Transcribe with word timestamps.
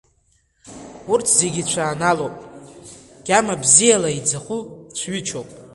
Урҭ 1.11 1.25
зегьы 1.39 1.63
цәанаалоуп, 1.69 2.35
гьама 3.25 3.55
бзиала 3.61 4.09
иӡаху 4.19 4.59
цәҩычоуп. 4.97 5.49